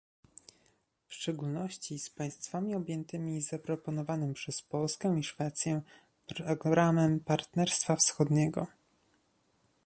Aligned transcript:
W 1.07 1.13
szczególności 1.13 1.99
z 1.99 2.09
państwami 2.09 2.75
objętymi 2.75 3.41
zaproponowanym 3.41 4.33
przez 4.33 4.61
Polskę 4.61 5.19
i 5.19 5.23
Szwecję 5.23 5.81
programem 6.59 7.19
Partnerstwa 7.19 7.95
Wschodniego 7.95 8.67